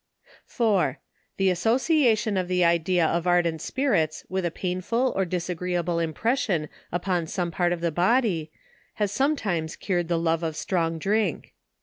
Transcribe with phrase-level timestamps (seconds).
[0.47, 0.97] 4>
[1.37, 7.27] The association of the idea of ardent spirits, with a painful or disagreeable impression upon
[7.27, 8.49] some part of the body,
[8.95, 11.53] has sometimes cured the love of strong drink.